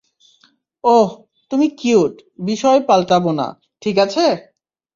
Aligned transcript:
ওহ, 0.83 1.09
তুমি 1.51 1.67
কিউট, 1.79 2.13
বিষয় 2.41 2.79
পালটাব 2.87 3.23
না, 3.31 3.47
ঠিক 3.81 3.95
আছে? 3.97 4.25